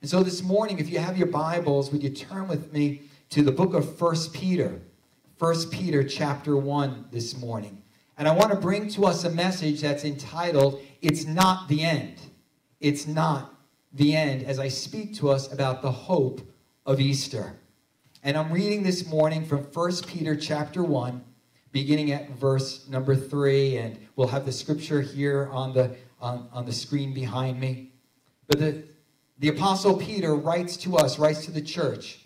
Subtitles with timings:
[0.00, 3.42] And so this morning, if you have your Bibles, would you turn with me to
[3.42, 4.80] the book of First Peter?
[5.36, 7.82] First Peter chapter 1 this morning.
[8.16, 12.16] And I want to bring to us a message that's entitled, It's Not the End.
[12.80, 13.54] It's Not
[13.92, 16.40] the End, as I speak to us about the hope
[16.86, 17.52] of Easter.
[18.22, 21.22] And I'm reading this morning from First Peter chapter 1,
[21.72, 23.76] beginning at verse number 3.
[23.76, 27.92] And we'll have the scripture here on the, on, on the screen behind me.
[28.46, 28.84] But the,
[29.40, 32.18] the Apostle Peter writes to us, writes to the church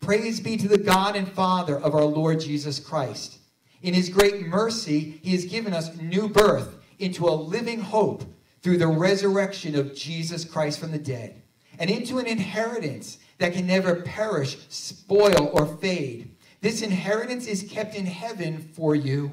[0.00, 3.38] Praise be to the God and Father of our Lord Jesus Christ.
[3.82, 8.24] In his great mercy, he has given us new birth into a living hope
[8.62, 11.42] through the resurrection of Jesus Christ from the dead,
[11.78, 16.36] and into an inheritance that can never perish, spoil, or fade.
[16.60, 19.32] This inheritance is kept in heaven for you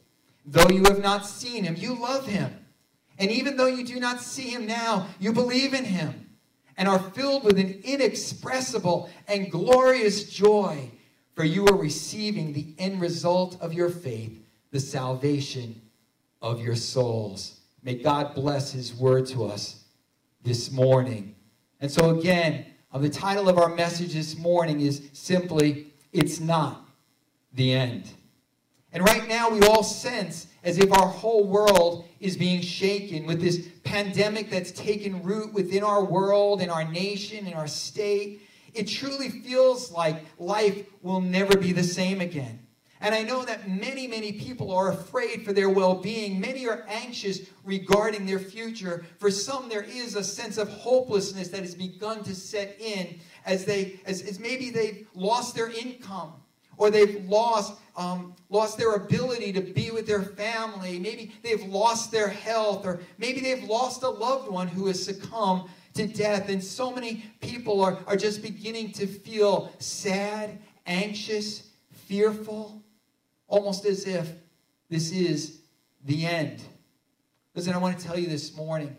[0.45, 2.53] Though you have not seen him, you love him.
[3.19, 6.31] And even though you do not see him now, you believe in him
[6.77, 10.89] and are filled with an inexpressible and glorious joy,
[11.35, 15.79] for you are receiving the end result of your faith, the salvation
[16.41, 17.59] of your souls.
[17.83, 19.83] May God bless his word to us
[20.43, 21.35] this morning.
[21.79, 26.89] And so, again, uh, the title of our message this morning is simply, It's Not
[27.53, 28.11] the End.
[28.93, 33.41] And right now, we all sense as if our whole world is being shaken with
[33.41, 38.41] this pandemic that's taken root within our world, in our nation, in our state.
[38.73, 42.59] It truly feels like life will never be the same again.
[43.03, 46.39] And I know that many, many people are afraid for their well being.
[46.39, 49.05] Many are anxious regarding their future.
[49.17, 53.65] For some, there is a sense of hopelessness that has begun to set in as,
[53.65, 56.33] they, as, as maybe they've lost their income
[56.81, 60.97] or they've lost, um, lost their ability to be with their family.
[60.97, 65.69] Maybe they've lost their health, or maybe they've lost a loved one who has succumbed
[65.93, 66.49] to death.
[66.49, 72.81] And so many people are, are just beginning to feel sad, anxious, fearful,
[73.47, 74.31] almost as if
[74.89, 75.59] this is
[76.05, 76.63] the end.
[77.53, 78.97] Listen, I want to tell you this morning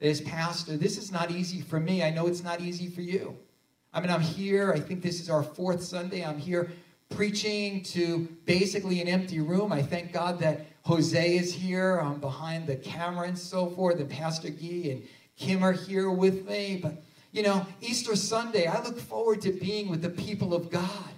[0.00, 2.02] as pastor, this is not easy for me.
[2.02, 3.38] I know it's not easy for you.
[3.92, 4.72] I mean, I'm here.
[4.72, 6.24] I think this is our fourth Sunday.
[6.24, 6.72] I'm here
[7.14, 9.72] preaching to basically an empty room.
[9.72, 14.10] I thank God that Jose is here um, behind the camera and so forth, and
[14.10, 15.02] Pastor Guy and
[15.36, 16.78] Kim are here with me.
[16.82, 17.02] But,
[17.32, 21.10] you know, Easter Sunday, I look forward to being with the people of God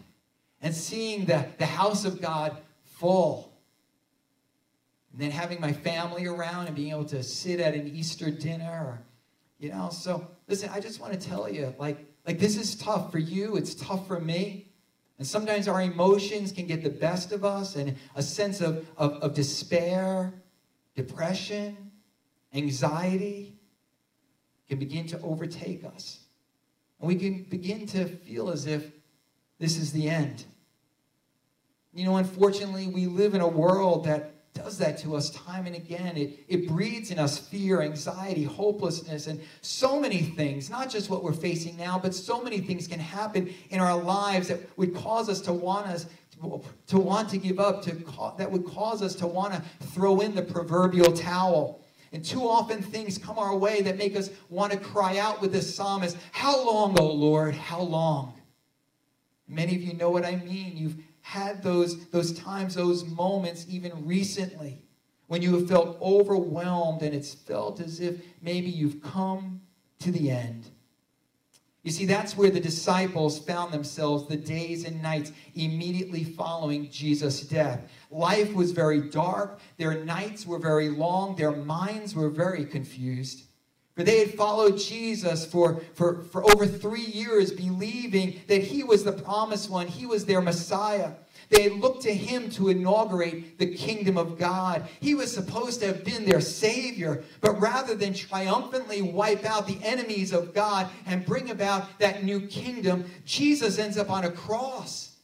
[0.63, 3.53] and seeing the, the house of God full.
[5.13, 8.71] And then having my family around and being able to sit at an Easter dinner.
[8.71, 9.03] Or,
[9.59, 13.11] you know, so listen, I just want to tell you, like, like this is tough
[13.11, 14.66] for you, it's tough for me.
[15.19, 19.13] And sometimes our emotions can get the best of us, and a sense of, of,
[19.15, 20.35] of despair,
[20.95, 21.91] depression,
[22.53, 23.55] anxiety
[24.69, 26.21] can begin to overtake us.
[27.01, 28.91] And we can begin to feel as if
[29.59, 30.45] this is the end.
[31.95, 35.77] You know, unfortunately, we live in a world that does that to us time and
[35.77, 36.17] again.
[36.17, 41.23] It, it breeds in us fear, anxiety, hopelessness, and so many things, not just what
[41.23, 45.29] we're facing now, but so many things can happen in our lives that would cause
[45.29, 46.07] us to want us
[46.87, 47.93] to want to give up, to
[48.37, 51.81] that would cause us to want to throw in the proverbial towel.
[52.13, 55.53] And too often things come our way that make us want to cry out with
[55.53, 57.55] the psalmist, How long, O Lord?
[57.55, 58.35] How long?
[59.49, 60.77] Many of you know what I mean.
[60.77, 64.79] You've had those, those times, those moments, even recently,
[65.27, 69.61] when you have felt overwhelmed and it's felt as if maybe you've come
[69.99, 70.71] to the end.
[71.83, 77.41] You see, that's where the disciples found themselves the days and nights immediately following Jesus'
[77.41, 77.91] death.
[78.09, 83.46] Life was very dark, their nights were very long, their minds were very confused.
[83.97, 89.05] For they had followed Jesus for, for, for over three years, believing that he was
[89.05, 91.13] the promised one, he was their Messiah.
[91.49, 94.87] They had looked to him to inaugurate the kingdom of God.
[95.01, 99.83] He was supposed to have been their Savior, but rather than triumphantly wipe out the
[99.83, 105.17] enemies of God and bring about that new kingdom, Jesus ends up on a cross,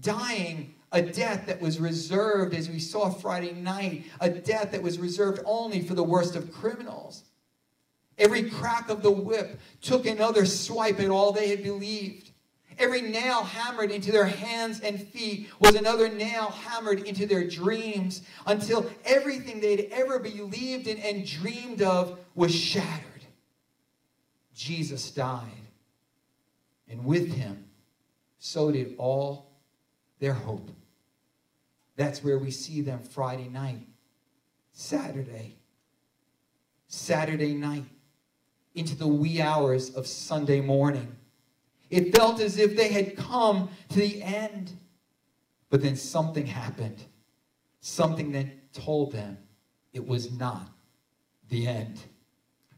[0.00, 4.98] dying a death that was reserved, as we saw Friday night, a death that was
[4.98, 7.24] reserved only for the worst of criminals.
[8.18, 12.30] Every crack of the whip took another swipe at all they had believed.
[12.78, 18.22] Every nail hammered into their hands and feet was another nail hammered into their dreams
[18.46, 23.06] until everything they'd ever believed in and dreamed of was shattered.
[24.54, 25.50] Jesus died,
[26.88, 27.64] and with him,
[28.38, 29.50] so did all
[30.18, 30.70] their hope.
[31.96, 33.86] That's where we see them Friday night,
[34.72, 35.56] Saturday,
[36.86, 37.84] Saturday night,
[38.74, 41.16] into the wee hours of Sunday morning.
[41.90, 44.72] It felt as if they had come to the end.
[45.68, 47.02] But then something happened.
[47.80, 49.38] Something that told them
[49.92, 50.68] it was not
[51.48, 52.00] the end.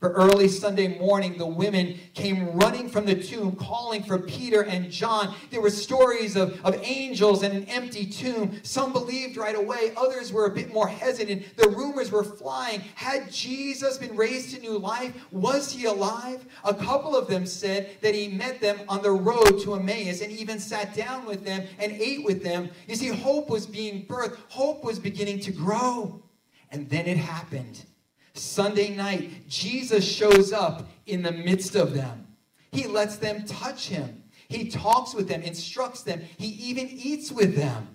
[0.04, 4.90] For early Sunday morning, the women came running from the tomb, calling for Peter and
[4.90, 5.34] John.
[5.50, 8.60] There were stories of, of angels and an empty tomb.
[8.64, 11.56] Some believed right away, others were a bit more hesitant.
[11.56, 12.82] The rumors were flying.
[12.96, 15.14] Had Jesus been raised to new life?
[15.32, 16.44] Was he alive?
[16.64, 20.30] A couple of them said that he met them on the road to Emmaus and
[20.30, 22.68] even sat down with them and ate with them.
[22.88, 26.22] You see, hope was being birthed, hope was beginning to grow.
[26.70, 27.86] And then it happened.
[28.34, 32.26] Sunday night, Jesus shows up in the midst of them.
[32.72, 34.24] He lets them touch him.
[34.48, 36.20] He talks with them, instructs them.
[36.36, 37.88] He even eats with them.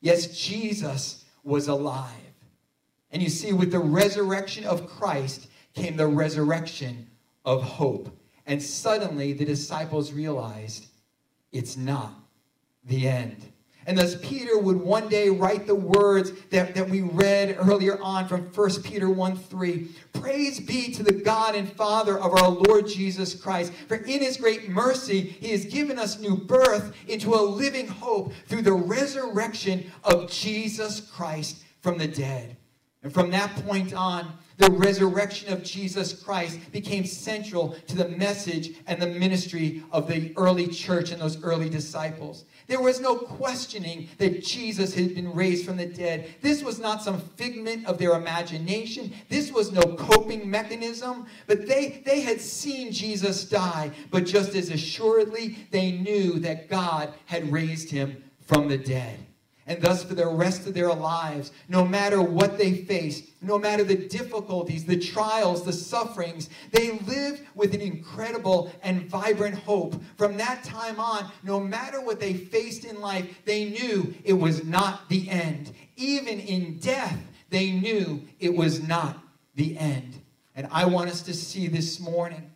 [0.00, 2.10] Yes, Jesus was alive.
[3.10, 7.08] And you see, with the resurrection of Christ came the resurrection
[7.44, 8.10] of hope.
[8.46, 10.86] And suddenly the disciples realized
[11.52, 12.12] it's not
[12.84, 13.52] the end.
[13.86, 18.26] And thus, Peter would one day write the words that, that we read earlier on
[18.26, 19.88] from 1 Peter 1 3.
[20.12, 23.72] Praise be to the God and Father of our Lord Jesus Christ.
[23.86, 28.32] For in his great mercy, he has given us new birth into a living hope
[28.46, 32.56] through the resurrection of Jesus Christ from the dead.
[33.04, 38.76] And from that point on, the resurrection of Jesus Christ became central to the message
[38.86, 42.46] and the ministry of the early church and those early disciples.
[42.66, 46.34] There was no questioning that Jesus had been raised from the dead.
[46.42, 49.12] This was not some figment of their imagination.
[49.28, 51.26] This was no coping mechanism.
[51.46, 53.92] But they, they had seen Jesus die.
[54.10, 59.20] But just as assuredly, they knew that God had raised him from the dead.
[59.68, 63.82] And thus, for the rest of their lives, no matter what they face, no matter
[63.82, 70.00] the difficulties, the trials, the sufferings, they live with an incredible and vibrant hope.
[70.16, 74.64] From that time on, no matter what they faced in life, they knew it was
[74.64, 75.72] not the end.
[75.96, 77.18] Even in death,
[77.50, 79.18] they knew it was not
[79.56, 80.20] the end.
[80.54, 82.52] And I want us to see this morning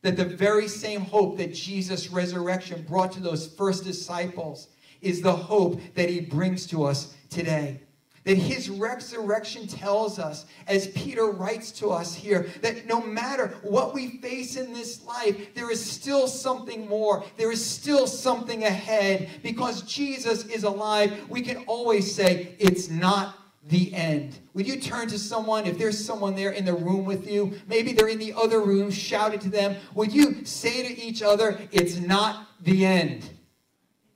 [0.00, 4.68] that the very same hope that Jesus' resurrection brought to those first disciples
[5.04, 7.80] is the hope that he brings to us today.
[8.24, 13.92] That his resurrection tells us, as Peter writes to us here, that no matter what
[13.92, 17.22] we face in this life, there is still something more.
[17.36, 19.28] There is still something ahead.
[19.42, 23.36] Because Jesus is alive, we can always say, it's not
[23.68, 24.38] the end.
[24.54, 27.92] Would you turn to someone, if there's someone there in the room with you, maybe
[27.92, 29.76] they're in the other room, shout it to them.
[29.94, 33.28] Would you say to each other, it's not the end?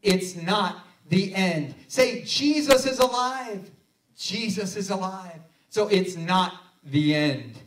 [0.09, 1.75] It's not the end.
[1.87, 3.71] Say, Jesus is alive.
[4.17, 5.41] Jesus is alive.
[5.69, 7.59] So it's not the end.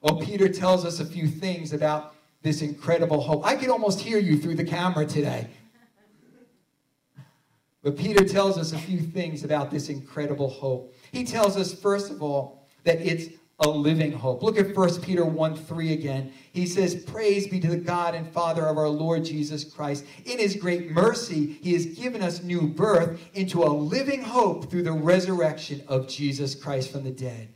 [0.00, 3.44] Well, Peter tells us a few things about this incredible hope.
[3.44, 5.48] I can almost hear you through the camera today.
[7.82, 10.94] But Peter tells us a few things about this incredible hope.
[11.12, 14.42] He tells us, first of all, that it's a living hope.
[14.42, 16.32] Look at 1 Peter 1 3 again.
[16.52, 20.04] He says, Praise be to the God and Father of our Lord Jesus Christ.
[20.26, 24.82] In his great mercy, he has given us new birth into a living hope through
[24.82, 27.48] the resurrection of Jesus Christ from the dead.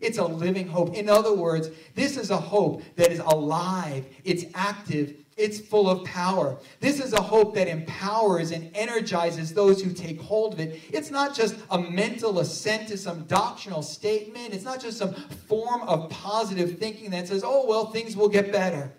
[0.00, 0.94] It's a living hope.
[0.94, 6.04] In other words, this is a hope that is alive, it's active, it's full of
[6.04, 6.58] power.
[6.80, 10.80] This is a hope that empowers and energizes those who take hold of it.
[10.92, 15.82] It's not just a mental assent to some doctrinal statement, it's not just some form
[15.82, 18.92] of positive thinking that says, oh, well, things will get better.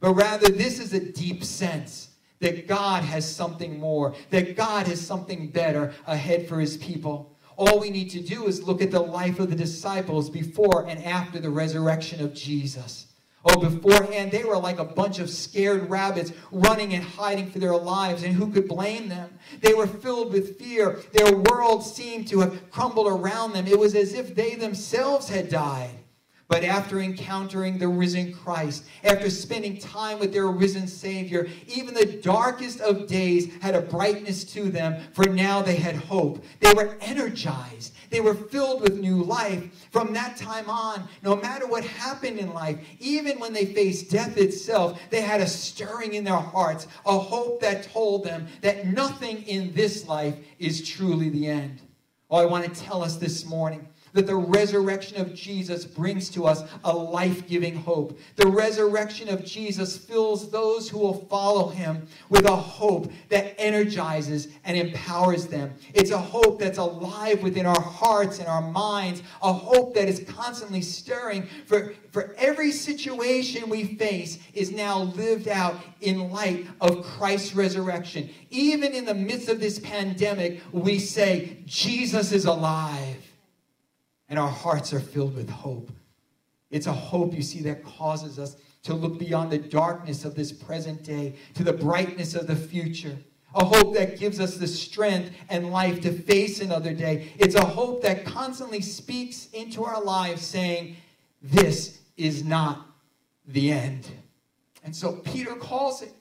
[0.00, 5.04] But rather, this is a deep sense that God has something more, that God has
[5.04, 7.36] something better ahead for his people.
[7.56, 11.04] All we need to do is look at the life of the disciples before and
[11.04, 13.07] after the resurrection of Jesus.
[13.50, 17.76] Oh, beforehand, they were like a bunch of scared rabbits running and hiding for their
[17.76, 19.38] lives, and who could blame them?
[19.60, 21.00] They were filled with fear.
[21.12, 23.66] Their world seemed to have crumbled around them.
[23.66, 25.97] It was as if they themselves had died.
[26.48, 32.06] But after encountering the risen Christ, after spending time with their risen Savior, even the
[32.22, 36.42] darkest of days had a brightness to them, for now they had hope.
[36.60, 37.94] They were energized.
[38.08, 39.62] They were filled with new life.
[39.90, 44.38] From that time on, no matter what happened in life, even when they faced death
[44.38, 49.42] itself, they had a stirring in their hearts, a hope that told them that nothing
[49.42, 51.82] in this life is truly the end.
[52.30, 56.46] Oh, I want to tell us this morning that the resurrection of Jesus brings to
[56.46, 58.18] us a life giving hope.
[58.36, 64.48] The resurrection of Jesus fills those who will follow him with a hope that energizes
[64.64, 65.72] and empowers them.
[65.94, 70.24] It's a hope that's alive within our hearts and our minds, a hope that is
[70.28, 71.46] constantly stirring.
[71.66, 78.30] For, for every situation we face is now lived out in light of Christ's resurrection.
[78.50, 83.27] Even in the midst of this pandemic, we say, Jesus is alive
[84.28, 85.90] and our hearts are filled with hope.
[86.70, 90.52] It's a hope, you see, that causes us to look beyond the darkness of this
[90.52, 93.16] present day to the brightness of the future.
[93.54, 97.32] A hope that gives us the strength and life to face another day.
[97.38, 100.96] It's a hope that constantly speaks into our lives saying,
[101.42, 102.86] This is not
[103.46, 104.06] the end.
[104.84, 106.12] And so Peter calls it,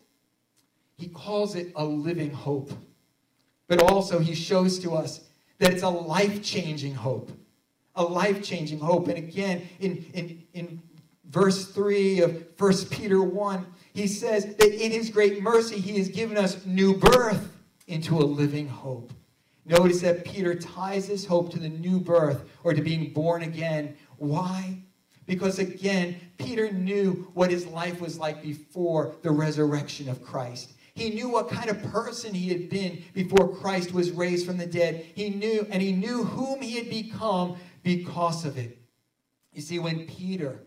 [0.96, 2.72] he calls it a living hope.
[3.68, 5.26] But also, he shows to us
[5.60, 7.30] that it's a life changing hope
[7.98, 9.08] a life changing hope.
[9.08, 10.82] And again, in, in, in
[11.26, 16.08] verse 3 of 1 Peter 1, he says that in his great mercy, he has
[16.08, 17.52] given us new birth
[17.88, 19.12] into a living hope.
[19.66, 23.98] Notice that Peter ties his hope to the new birth or to being born again.
[24.18, 24.78] Why?
[25.26, 30.72] Because again, Peter knew what his life was like before the resurrection of Christ.
[30.94, 34.66] He knew what kind of person he had been before Christ was raised from the
[34.66, 35.06] dead.
[35.14, 38.78] He knew, and he knew whom he had become because of it.
[39.54, 40.60] You see, when Peter,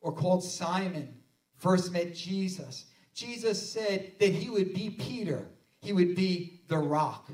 [0.00, 1.12] or called Simon,
[1.56, 5.48] first met Jesus, Jesus said that he would be Peter,
[5.80, 7.28] he would be the rock.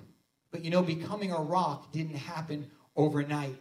[0.50, 3.61] But you know, becoming a rock didn't happen overnight.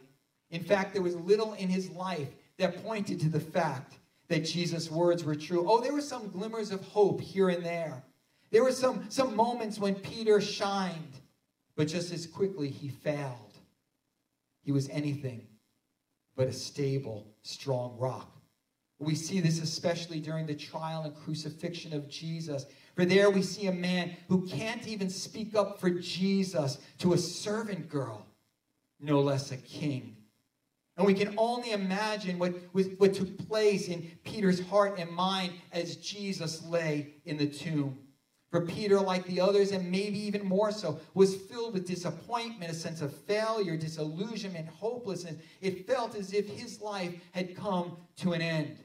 [0.49, 3.95] In fact, there was little in his life that pointed to the fact
[4.29, 5.65] that Jesus' words were true.
[5.69, 8.01] Oh, there were some glimmers of hope here and there.
[8.49, 11.19] There were some, some moments when Peter shined,
[11.75, 13.57] but just as quickly he failed.
[14.63, 15.48] He was anything
[16.39, 18.31] but a stable, strong rock.
[18.97, 22.65] We see this especially during the trial and crucifixion of Jesus.
[22.95, 27.17] For there we see a man who can't even speak up for Jesus to a
[27.17, 28.25] servant girl,
[29.01, 30.15] no less a king.
[30.95, 35.97] And we can only imagine what, what took place in Peter's heart and mind as
[35.97, 37.97] Jesus lay in the tomb.
[38.51, 42.75] For Peter, like the others, and maybe even more so, was filled with disappointment, a
[42.75, 45.35] sense of failure, disillusionment, hopelessness.
[45.61, 48.77] It felt as if his life had come to an end.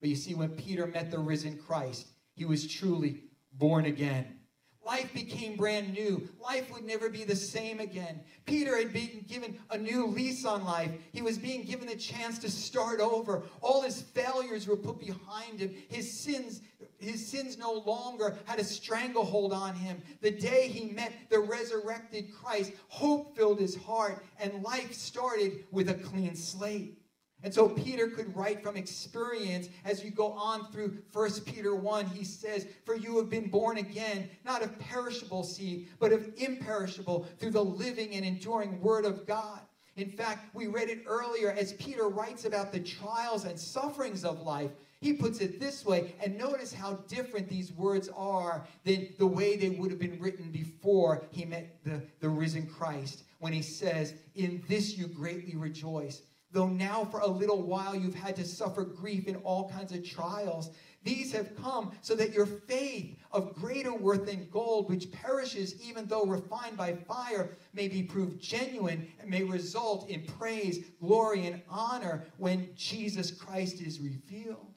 [0.00, 4.40] But you see, when Peter met the risen Christ, he was truly born again.
[4.82, 6.26] Life became brand new.
[6.42, 8.20] Life would never be the same again.
[8.46, 10.90] Peter had been given a new lease on life.
[11.12, 13.42] He was being given the chance to start over.
[13.60, 15.74] All his failures were put behind him.
[15.88, 16.62] His sins
[17.00, 20.00] his sins no longer had a stranglehold on him.
[20.20, 25.88] The day he met the resurrected Christ, hope filled his heart, and life started with
[25.88, 27.00] a clean slate.
[27.42, 32.06] And so Peter could write from experience as you go on through 1 Peter 1.
[32.06, 37.26] He says, For you have been born again, not of perishable seed, but of imperishable,
[37.38, 39.60] through the living and enduring word of God.
[39.96, 44.42] In fact, we read it earlier as Peter writes about the trials and sufferings of
[44.42, 44.70] life.
[45.00, 49.56] He puts it this way, and notice how different these words are than the way
[49.56, 53.24] they would have been written before he met the, the risen Christ.
[53.38, 56.20] When he says, In this you greatly rejoice.
[56.52, 60.04] Though now for a little while you've had to suffer grief in all kinds of
[60.04, 60.70] trials,
[61.02, 66.06] these have come so that your faith of greater worth than gold, which perishes even
[66.06, 71.62] though refined by fire, may be proved genuine and may result in praise, glory, and
[71.70, 74.69] honor when Jesus Christ is revealed.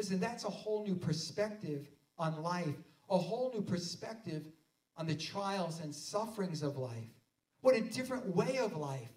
[0.00, 2.74] Listen, that's a whole new perspective on life,
[3.10, 4.46] a whole new perspective
[4.96, 7.12] on the trials and sufferings of life.
[7.60, 9.10] What a different way of life.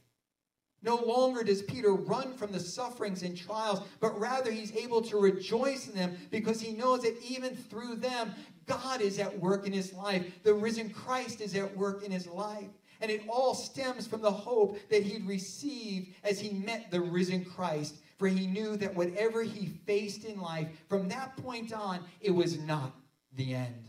[0.81, 5.15] No longer does Peter run from the sufferings and trials, but rather he's able to
[5.15, 8.33] rejoice in them because he knows that even through them,
[8.65, 10.43] God is at work in his life.
[10.43, 12.67] The risen Christ is at work in his life.
[12.99, 17.45] And it all stems from the hope that he'd received as he met the risen
[17.45, 22.31] Christ for he knew that whatever he faced in life, from that point on, it
[22.31, 22.95] was not
[23.35, 23.87] the end.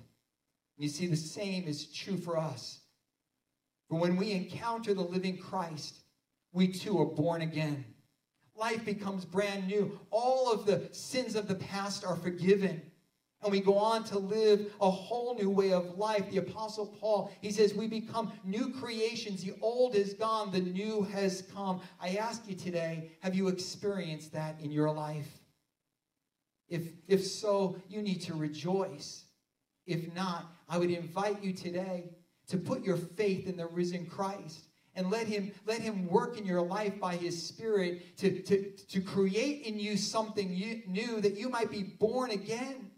[0.77, 2.81] You see, the same is true for us.
[3.89, 6.01] For when we encounter the living Christ,
[6.53, 7.85] we too are born again.
[8.57, 9.99] Life becomes brand new.
[10.11, 12.83] All of the sins of the past are forgiven.
[13.45, 16.31] And we go on to live a whole new way of life.
[16.31, 19.45] The Apostle Paul, he says, we become new creations.
[19.45, 21.83] The old is gone, the new has come.
[22.01, 25.29] I ask you today, have you experienced that in your life?
[26.71, 29.25] If, if so, you need to rejoice.
[29.87, 32.09] If not, I would invite you today
[32.49, 34.65] to put your faith in the risen Christ
[34.97, 39.01] and let him let him work in your life by his spirit to, to, to
[39.01, 40.51] create in you something
[40.87, 42.91] new that you might be born again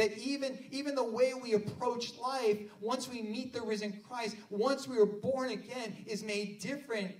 [0.00, 4.88] that even even the way we approach life once we meet the risen christ once
[4.88, 7.12] we are born again is made different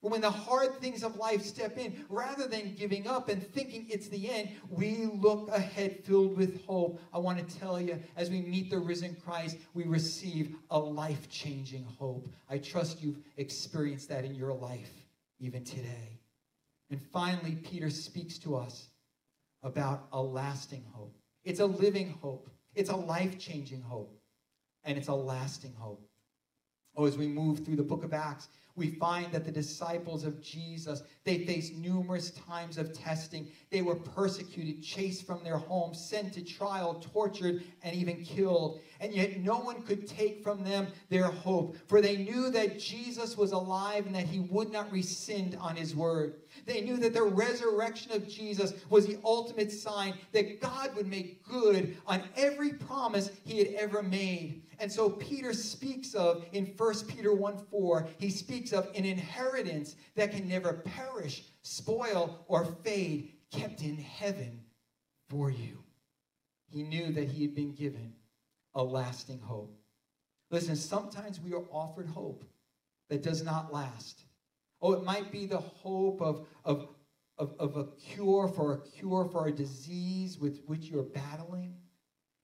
[0.00, 4.08] when the hard things of life step in, rather than giving up and thinking it's
[4.08, 7.00] the end, we look ahead filled with hope.
[7.12, 11.28] I want to tell you, as we meet the risen Christ, we receive a life
[11.28, 12.32] changing hope.
[12.48, 14.92] I trust you've experienced that in your life,
[15.40, 16.20] even today.
[16.90, 18.88] And finally, Peter speaks to us
[19.64, 21.17] about a lasting hope.
[21.48, 24.20] It's a living hope, it's a life changing hope,
[24.84, 26.06] and it's a lasting hope.
[26.98, 30.42] Oh, as we move through the book of Acts, we find that the disciples of
[30.42, 33.52] Jesus, they faced numerous times of testing.
[33.70, 38.80] They were persecuted, chased from their homes, sent to trial, tortured, and even killed.
[39.00, 43.36] And yet no one could take from them their hope, for they knew that Jesus
[43.36, 46.34] was alive and that he would not rescind on his word.
[46.66, 51.46] They knew that the resurrection of Jesus was the ultimate sign that God would make
[51.46, 54.62] good on every promise he had ever made.
[54.80, 59.96] And so Peter speaks of in 1 Peter 1 4, he speaks of an inheritance
[60.14, 64.60] that can never perish, spoil, or fade, kept in heaven
[65.28, 65.82] for you.
[66.70, 68.12] He knew that he had been given
[68.74, 69.74] a lasting hope.
[70.50, 72.44] Listen, sometimes we are offered hope
[73.08, 74.22] that does not last.
[74.80, 76.88] Oh, it might be the hope of, of,
[77.36, 81.74] of, of a cure for a cure for a disease with which you're battling.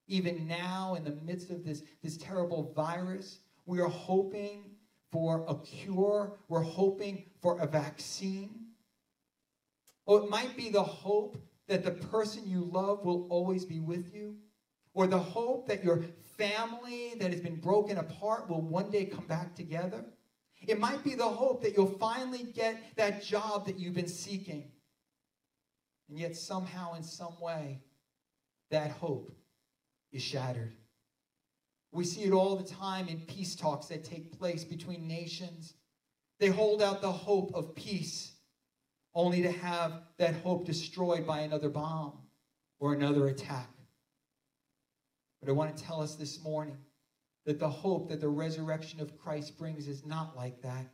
[0.07, 4.65] Even now, in the midst of this, this terrible virus, we are hoping
[5.11, 6.37] for a cure.
[6.47, 8.67] We're hoping for a vaccine.
[10.05, 14.13] Or it might be the hope that the person you love will always be with
[14.13, 14.35] you,
[14.93, 16.03] or the hope that your
[16.37, 20.05] family that has been broken apart will one day come back together.
[20.61, 24.71] It might be the hope that you'll finally get that job that you've been seeking.
[26.09, 27.81] And yet, somehow, in some way,
[28.69, 29.35] that hope
[30.15, 30.73] is shattered.
[31.91, 35.73] We see it all the time in peace talks that take place between nations.
[36.39, 38.33] They hold out the hope of peace,
[39.13, 42.13] only to have that hope destroyed by another bomb
[42.79, 43.69] or another attack.
[45.41, 46.77] But I want to tell us this morning
[47.45, 50.87] that the hope that the resurrection of Christ brings is not like that.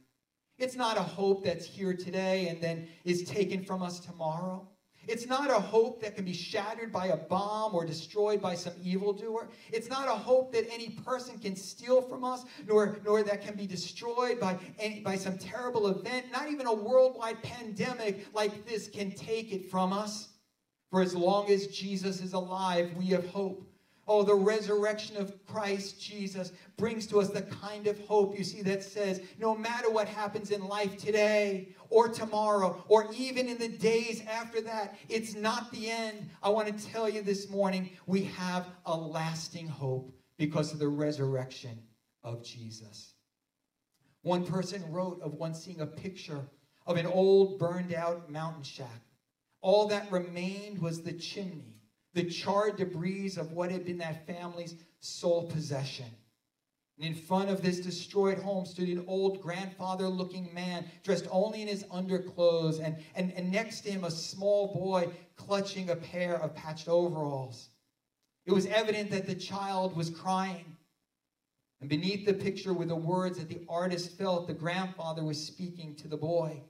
[0.57, 4.67] It's not a hope that's here today and then is taken from us tomorrow.
[5.07, 8.73] It's not a hope that can be shattered by a bomb or destroyed by some
[8.83, 9.49] evildoer.
[9.71, 13.55] It's not a hope that any person can steal from us, nor, nor that can
[13.55, 16.27] be destroyed by, any, by some terrible event.
[16.31, 20.29] Not even a worldwide pandemic like this can take it from us.
[20.91, 23.67] For as long as Jesus is alive, we have hope.
[24.07, 28.61] Oh, the resurrection of Christ Jesus brings to us the kind of hope, you see,
[28.63, 33.67] that says no matter what happens in life today or tomorrow or even in the
[33.67, 36.30] days after that, it's not the end.
[36.41, 40.88] I want to tell you this morning, we have a lasting hope because of the
[40.88, 41.77] resurrection
[42.23, 43.13] of Jesus.
[44.23, 46.41] One person wrote of once seeing a picture
[46.88, 49.01] of an old burned out mountain shack.
[49.62, 51.75] All that remained was the chimney
[52.13, 56.06] the charred debris of what had been that family's sole possession.
[57.01, 61.63] And in front of this destroyed home stood an old grandfather looking man dressed only
[61.63, 66.35] in his underclothes, and, and, and next to him, a small boy clutching a pair
[66.35, 67.69] of patched overalls.
[68.45, 70.77] It was evident that the child was crying.
[71.79, 75.95] And beneath the picture were the words that the artist felt the grandfather was speaking
[75.95, 76.61] to the boy.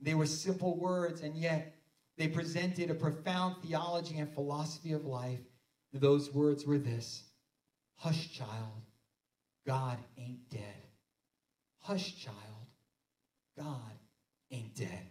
[0.00, 1.74] They were simple words, and yet
[2.16, 5.40] they presented a profound theology and philosophy of life.
[5.92, 7.24] Those words were this
[7.96, 8.84] Hush, child,
[9.66, 10.60] God ain't dead.
[11.80, 12.36] Hush, child,
[13.56, 13.92] God
[14.50, 15.10] ain't dead.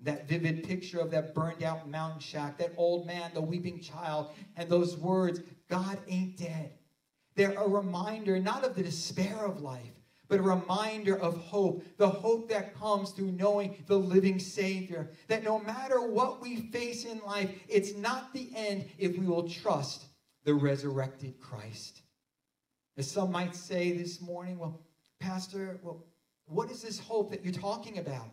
[0.00, 4.30] That vivid picture of that burned out mountain shack, that old man, the weeping child,
[4.56, 6.72] and those words, God ain't dead.
[7.36, 9.92] They're a reminder not of the despair of life,
[10.28, 15.10] but a reminder of hope, the hope that comes through knowing the living Savior.
[15.28, 19.48] That no matter what we face in life, it's not the end if we will
[19.48, 20.04] trust
[20.44, 22.02] the resurrected Christ.
[22.96, 24.80] As some might say this morning, well,
[25.18, 26.06] Pastor, well,
[26.46, 28.30] what is this hope that you're talking about?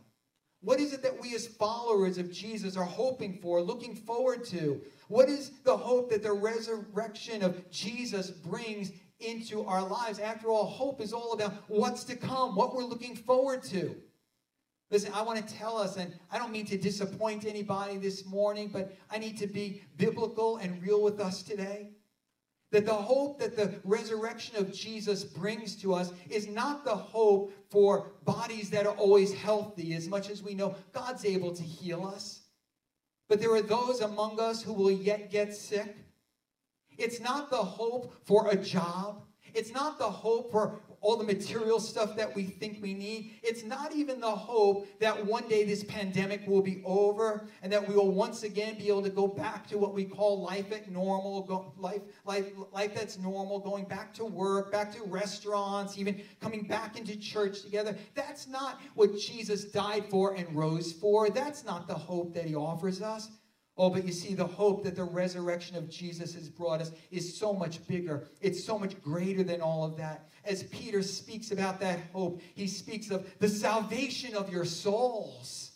[0.62, 4.80] What is it that we as followers of Jesus are hoping for, looking forward to?
[5.08, 10.20] What is the hope that the resurrection of Jesus brings into our lives?
[10.20, 13.96] After all, hope is all about what's to come, what we're looking forward to.
[14.92, 18.70] Listen, I want to tell us, and I don't mean to disappoint anybody this morning,
[18.72, 21.92] but I need to be biblical and real with us today.
[22.72, 27.54] That the hope that the resurrection of Jesus brings to us is not the hope
[27.70, 32.06] for bodies that are always healthy, as much as we know God's able to heal
[32.06, 32.42] us.
[33.28, 35.96] But there are those among us who will yet get sick.
[36.98, 39.24] It's not the hope for a job.
[39.54, 43.34] It's not the hope for all the material stuff that we think we need.
[43.42, 47.88] It's not even the hope that one day this pandemic will be over and that
[47.88, 50.90] we will once again be able to go back to what we call life at
[50.92, 56.22] normal, go, life, life, life that's normal, going back to work, back to restaurants, even
[56.40, 57.96] coming back into church together.
[58.14, 61.30] That's not what Jesus died for and rose for.
[61.30, 63.30] That's not the hope that he offers us.
[63.82, 67.36] Oh, but you see, the hope that the resurrection of Jesus has brought us is
[67.36, 68.28] so much bigger.
[68.40, 70.30] It's so much greater than all of that.
[70.46, 75.72] As Peter speaks about that hope, he speaks of the salvation of your souls.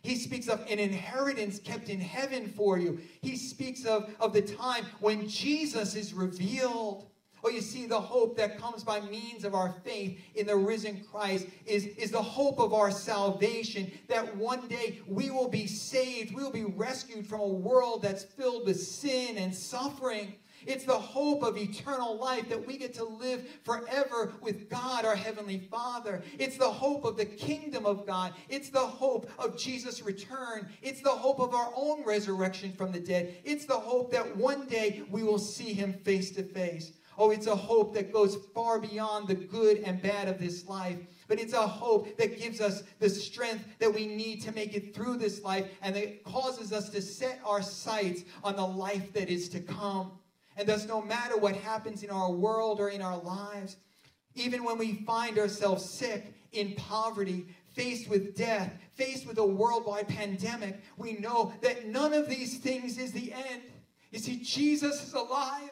[0.00, 2.98] He speaks of an inheritance kept in heaven for you.
[3.20, 7.09] He speaks of, of the time when Jesus is revealed.
[7.42, 11.04] Oh, you see, the hope that comes by means of our faith in the risen
[11.10, 16.34] Christ is, is the hope of our salvation, that one day we will be saved,
[16.34, 20.34] we will be rescued from a world that's filled with sin and suffering.
[20.66, 25.16] It's the hope of eternal life that we get to live forever with God, our
[25.16, 26.22] Heavenly Father.
[26.38, 28.34] It's the hope of the kingdom of God.
[28.48, 30.68] It's the hope of Jesus' return.
[30.82, 33.36] It's the hope of our own resurrection from the dead.
[33.44, 36.92] It's the hope that one day we will see Him face to face.
[37.20, 40.96] Oh, it's a hope that goes far beyond the good and bad of this life.
[41.28, 44.94] But it's a hope that gives us the strength that we need to make it
[44.94, 49.28] through this life and that causes us to set our sights on the life that
[49.28, 50.12] is to come.
[50.56, 53.76] And thus, no matter what happens in our world or in our lives,
[54.34, 60.08] even when we find ourselves sick, in poverty, faced with death, faced with a worldwide
[60.08, 63.62] pandemic, we know that none of these things is the end.
[64.10, 65.70] You see, Jesus is alive.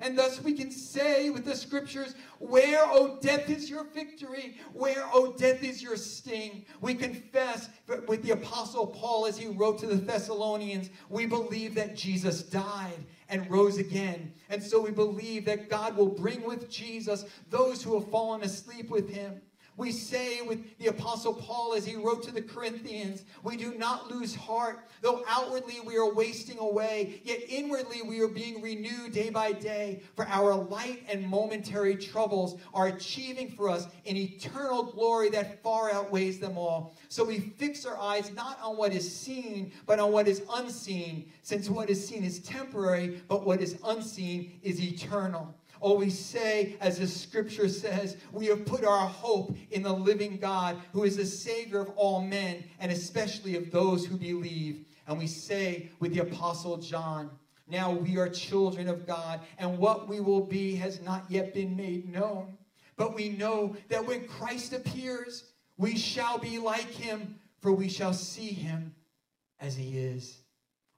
[0.00, 4.58] And thus we can say with the scriptures, Where, O death, is your victory?
[4.72, 6.64] Where, O death, is your sting?
[6.80, 7.68] We confess
[8.08, 13.04] with the Apostle Paul as he wrote to the Thessalonians, we believe that Jesus died
[13.28, 14.32] and rose again.
[14.48, 18.90] And so we believe that God will bring with Jesus those who have fallen asleep
[18.90, 19.40] with him.
[19.76, 24.10] We say with the Apostle Paul as he wrote to the Corinthians, we do not
[24.10, 24.80] lose heart.
[25.00, 30.02] Though outwardly we are wasting away, yet inwardly we are being renewed day by day.
[30.14, 35.90] For our light and momentary troubles are achieving for us an eternal glory that far
[35.90, 36.94] outweighs them all.
[37.08, 41.32] So we fix our eyes not on what is seen, but on what is unseen,
[41.42, 45.54] since what is seen is temporary, but what is unseen is eternal.
[45.82, 50.38] Oh, we say, as the scripture says, we have put our hope in the living
[50.38, 54.86] God, who is the Savior of all men, and especially of those who believe.
[55.08, 57.30] And we say with the Apostle John,
[57.66, 61.76] now we are children of God, and what we will be has not yet been
[61.76, 62.56] made known.
[62.96, 68.12] But we know that when Christ appears, we shall be like him, for we shall
[68.12, 68.94] see him
[69.58, 70.41] as he is.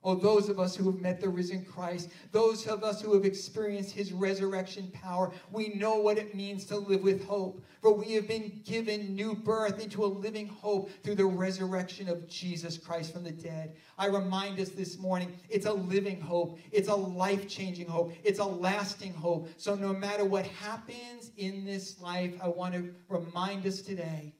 [0.05, 3.25] Oh, those of us who have met the risen Christ, those of us who have
[3.25, 7.65] experienced his resurrection power, we know what it means to live with hope.
[7.81, 12.27] For we have been given new birth into a living hope through the resurrection of
[12.27, 13.77] Jesus Christ from the dead.
[13.97, 18.39] I remind us this morning it's a living hope, it's a life changing hope, it's
[18.39, 19.49] a lasting hope.
[19.57, 24.35] So no matter what happens in this life, I want to remind us today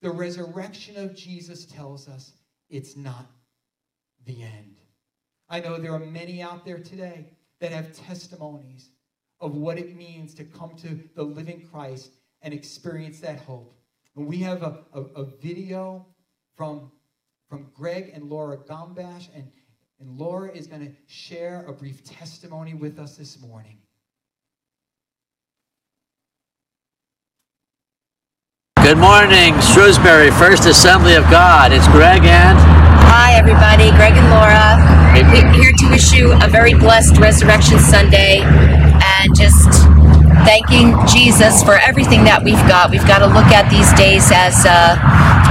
[0.00, 2.32] the resurrection of Jesus tells us
[2.70, 3.26] it's not
[4.24, 4.80] the end.
[5.52, 7.26] I know there are many out there today
[7.58, 8.90] that have testimonies
[9.40, 13.74] of what it means to come to the living Christ and experience that hope.
[14.14, 16.06] And we have a, a, a video
[16.54, 16.92] from,
[17.48, 19.50] from Greg and Laura Gombash, and,
[19.98, 23.78] and Laura is going to share a brief testimony with us this morning.
[28.76, 31.72] Good morning, Shrewsbury First Assembly of God.
[31.72, 32.58] It's Greg and.
[32.58, 33.90] Hi, everybody.
[33.90, 34.99] Greg and Laura.
[35.12, 39.89] We're here to wish you a very blessed Resurrection Sunday and just
[40.44, 42.90] thanking Jesus for everything that we've got.
[42.90, 44.96] We've got to look at these days as uh,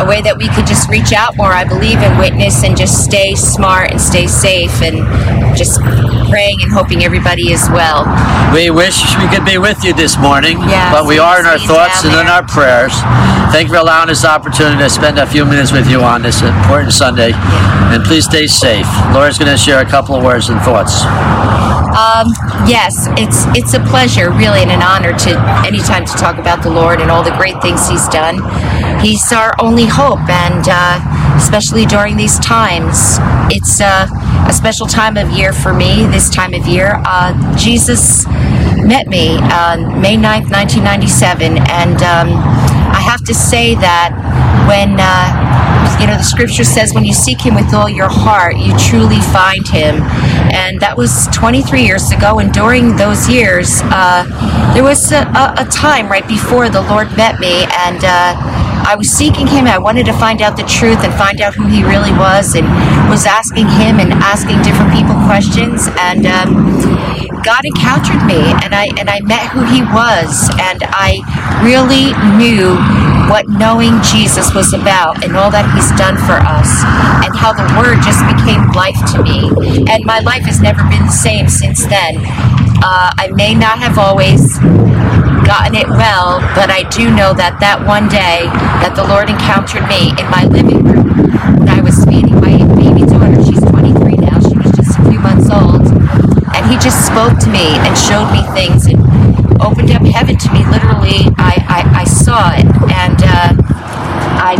[0.02, 3.04] a way that we could just reach out more, I believe, and witness and just
[3.04, 5.04] stay smart and stay safe and
[5.58, 5.80] just
[6.30, 8.06] praying and hoping everybody is well.
[8.54, 11.60] We wish we could be with you this morning, Yes, but we are in our
[11.60, 12.93] thoughts and in our prayers.
[13.52, 16.21] Thank you for allowing us the opportunity to spend a few minutes with you on
[16.21, 17.32] this important Sunday.
[17.34, 18.88] And please stay safe.
[19.13, 21.02] Laura's going to share a couple of words and thoughts.
[21.89, 22.30] Um,
[22.69, 25.32] yes, it's it's a pleasure, really, and an honor to
[25.65, 28.38] anytime to talk about the Lord and all the great things He's done.
[29.02, 31.02] He's our only hope, and uh,
[31.38, 33.17] especially during these times,
[33.49, 34.08] it's uh,
[34.47, 36.06] a special time of year for me.
[36.08, 38.28] This time of year, uh, Jesus
[38.86, 42.30] met me on May 9th, 1997, and um,
[42.93, 44.13] I have to say that
[44.67, 48.58] when uh, you know the scripture says when you seek him with all your heart
[48.58, 50.02] you truly find him.
[50.52, 54.25] And that was 23 years ago and during those years uh,
[54.73, 55.23] there was a,
[55.58, 58.34] a, time right before the lord met me and uh,
[58.89, 59.67] i was seeking him.
[59.67, 62.67] I wanted to find out the truth and find out who he really was and
[63.10, 66.99] was asking him and asking different people questions and um,
[67.43, 71.21] God encountered me and I and I met who he was and I
[71.63, 72.75] really knew
[73.30, 76.82] what knowing Jesus was about and all that he's done for us
[77.22, 79.54] and how the word just became life to me
[79.86, 82.18] and my life has never been the same since then.
[82.82, 84.58] Uh, I may not have always
[85.46, 88.50] gotten it well, but I do know that that one day
[88.82, 91.10] that the Lord encountered me in my living room
[91.62, 93.38] when I was feeding my baby daughter.
[93.46, 94.42] She's 23 now.
[94.42, 95.86] She was just a few months old
[96.54, 99.09] and he just spoke to me and showed me things and
[99.62, 102.65] opened up heaven to me literally i i, I saw it.
[102.89, 103.56] And uh,
[104.39, 104.56] i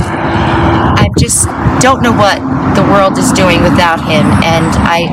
[0.98, 1.48] i just
[1.80, 2.40] don't know what
[2.76, 4.26] the world is doing without him.
[4.44, 5.08] And i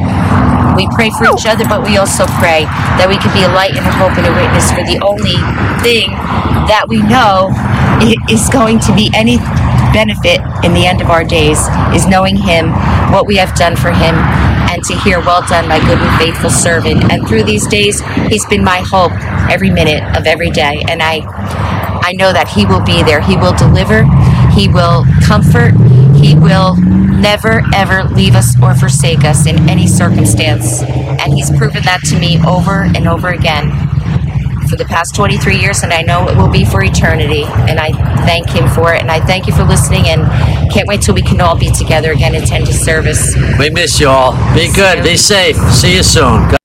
[0.77, 2.69] we pray for each other but we also pray
[3.01, 5.41] that we can be a light and a hope and a witness for the only
[5.81, 6.13] thing
[6.69, 7.49] that we know
[8.29, 9.41] is going to be any
[9.97, 11.57] benefit in the end of our days
[11.97, 12.69] is knowing him
[13.09, 14.13] what we have done for him
[14.77, 17.11] and to hear, Well done, my good and faithful servant.
[17.11, 19.13] And through these days, He's been my hope
[19.51, 20.85] every minute of every day.
[20.89, 21.23] And I,
[22.05, 23.23] I know that He will be there.
[23.23, 24.05] He will deliver,
[24.53, 25.73] He will comfort,
[26.15, 30.83] He will never, ever leave us or forsake us in any circumstance.
[30.83, 33.73] And He's proven that to me over and over again
[34.67, 37.45] for the past 23 years, and I know it will be for eternity.
[37.45, 37.91] And I
[38.25, 39.01] thank Him for it.
[39.01, 40.27] And I thank you for listening, and
[40.73, 43.37] can't wait till we can all be together again and attend His service.
[43.59, 44.33] We miss you all.
[44.55, 45.03] Be good.
[45.03, 45.57] Be safe.
[45.73, 46.57] See you soon.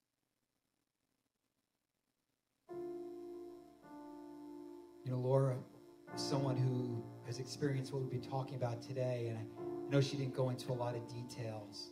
[5.06, 5.58] You know, Laura
[6.16, 10.18] is someone who has experienced what we've been talking about today, and I know she
[10.18, 11.90] didn't go into a lot of details,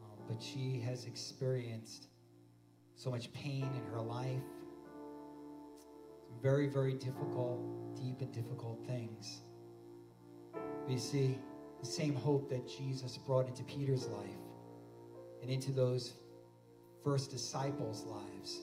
[0.00, 2.08] um, but she has experienced
[2.94, 4.59] so much pain in her life, some
[6.42, 7.60] very, very difficult,
[7.96, 9.40] deep and difficult things.
[10.52, 11.38] But you see,
[11.80, 14.28] the same hope that Jesus brought into Peter's life
[15.42, 16.14] and into those
[17.02, 18.60] first disciples' lives.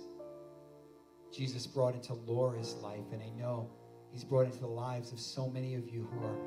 [1.31, 3.69] Jesus brought into Laura's life, and I know
[4.11, 6.37] He's brought into the lives of so many of you who are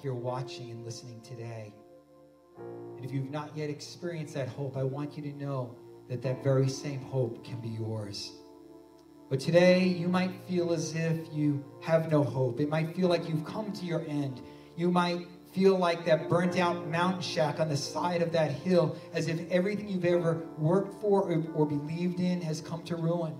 [0.00, 1.74] here watching and listening today.
[2.96, 5.76] And if you've not yet experienced that hope, I want you to know
[6.08, 8.32] that that very same hope can be yours.
[9.30, 12.60] But today, you might feel as if you have no hope.
[12.60, 14.42] It might feel like you've come to your end.
[14.76, 18.96] You might feel like that burnt out mountain shack on the side of that hill,
[19.14, 23.34] as if everything you've ever worked for or, or believed in has come to ruin.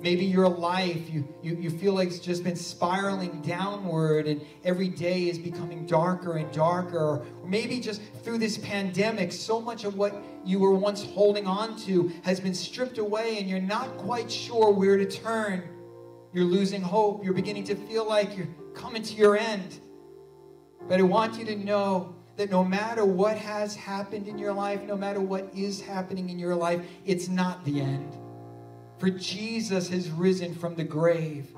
[0.00, 4.88] Maybe your life, you, you, you feel like it's just been spiraling downward and every
[4.88, 6.98] day is becoming darker and darker.
[6.98, 11.76] Or maybe just through this pandemic, so much of what you were once holding on
[11.80, 15.62] to has been stripped away and you're not quite sure where to turn.
[16.32, 17.24] You're losing hope.
[17.24, 19.78] You're beginning to feel like you're coming to your end.
[20.88, 24.82] But I want you to know that no matter what has happened in your life,
[24.82, 28.12] no matter what is happening in your life, it's not the end.
[28.98, 31.48] For Jesus has risen from the grave.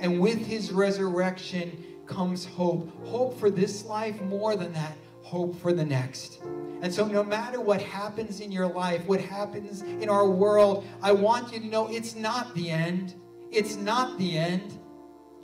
[0.00, 2.90] And with his resurrection comes hope.
[3.06, 6.40] Hope for this life more than that, hope for the next.
[6.82, 11.12] And so, no matter what happens in your life, what happens in our world, I
[11.12, 13.14] want you to know it's not the end.
[13.52, 14.80] It's not the end.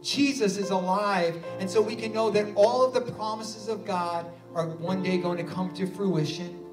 [0.02, 1.42] Jesus is alive.
[1.60, 5.16] And so we can know that all of the promises of God are one day
[5.18, 6.64] going to come to fruition.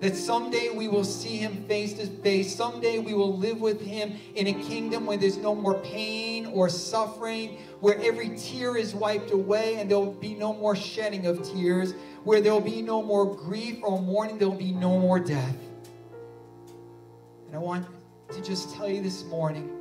[0.00, 2.54] That someday we will see him face to face.
[2.54, 6.68] Someday we will live with him in a kingdom where there's no more pain or
[6.68, 11.42] suffering, where every tear is wiped away and there will be no more shedding of
[11.42, 15.18] tears, where there will be no more grief or mourning, there will be no more
[15.18, 15.56] death.
[17.46, 17.86] And I want
[18.32, 19.75] to just tell you this morning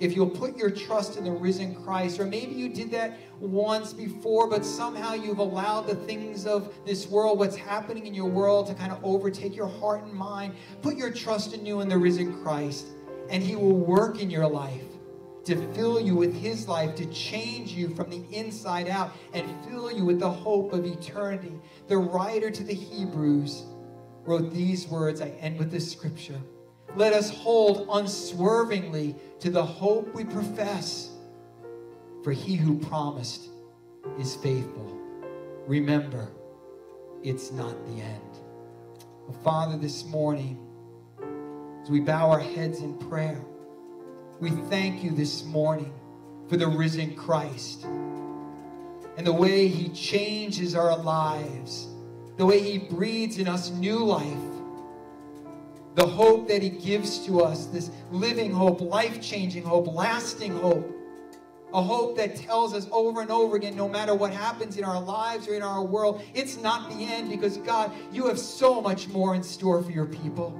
[0.00, 3.92] if you'll put your trust in the risen Christ, or maybe you did that once
[3.92, 8.66] before, but somehow you've allowed the things of this world, what's happening in your world,
[8.68, 10.54] to kind of overtake your heart and mind.
[10.82, 12.86] Put your trust in you in the risen Christ,
[13.28, 14.82] and He will work in your life
[15.44, 19.90] to fill you with His life, to change you from the inside out, and fill
[19.90, 21.52] you with the hope of eternity.
[21.88, 23.64] The writer to the Hebrews
[24.24, 25.22] wrote these words.
[25.22, 26.38] I end with this scripture.
[26.96, 31.10] Let us hold unswervingly to the hope we profess,
[32.24, 33.48] for he who promised
[34.18, 34.98] is faithful.
[35.66, 36.28] Remember,
[37.22, 38.38] it's not the end.
[39.26, 40.58] Well, Father, this morning,
[41.82, 43.40] as we bow our heads in prayer,
[44.40, 45.92] we thank you this morning
[46.48, 47.84] for the risen Christ
[49.18, 51.88] and the way he changes our lives,
[52.36, 54.47] the way he breathes in us new life,
[55.98, 60.94] the hope that he gives to us, this living hope, life changing hope, lasting hope.
[61.74, 65.00] A hope that tells us over and over again, no matter what happens in our
[65.02, 69.08] lives or in our world, it's not the end because God, you have so much
[69.08, 70.56] more in store for your people.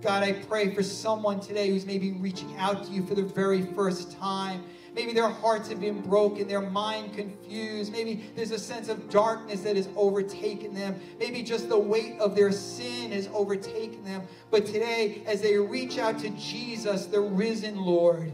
[0.00, 3.62] God, I pray for someone today who's maybe reaching out to you for the very
[3.62, 4.62] first time.
[4.94, 7.90] Maybe their hearts have been broken, their mind confused.
[7.90, 11.00] Maybe there's a sense of darkness that has overtaken them.
[11.18, 14.22] Maybe just the weight of their sin has overtaken them.
[14.52, 18.32] But today, as they reach out to Jesus, the risen Lord,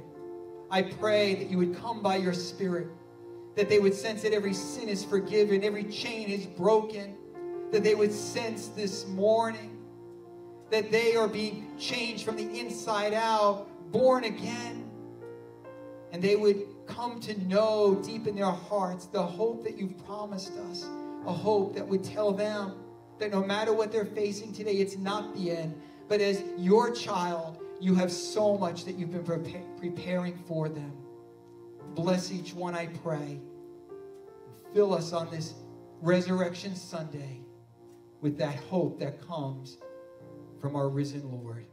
[0.71, 2.89] I pray that you would come by your Spirit,
[3.57, 7.15] that they would sense that every sin is forgiven, every chain is broken,
[7.73, 9.74] that they would sense this morning
[10.71, 14.91] that they are being changed from the inside out, born again.
[16.13, 20.53] And they would come to know deep in their hearts the hope that you've promised
[20.71, 20.87] us,
[21.27, 22.75] a hope that would tell them
[23.19, 25.81] that no matter what they're facing today, it's not the end.
[26.09, 30.93] But as your child, you have so much that you've been prepa- preparing for them.
[31.95, 33.41] Bless each one, I pray.
[34.73, 35.55] Fill us on this
[36.01, 37.41] Resurrection Sunday
[38.21, 39.79] with that hope that comes
[40.65, 41.67] from our risen Lord.